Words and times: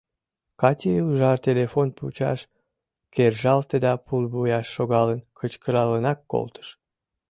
Кати 0.59 0.91
ужар 1.07 1.37
телефон 1.47 1.87
пучыш 1.97 2.39
кержалте 3.13 3.77
да 3.85 3.93
пулвуйыш 4.05 4.67
шогалын 4.75 5.19
кычкыралынак 5.39 6.19
колтыш: 6.31 6.67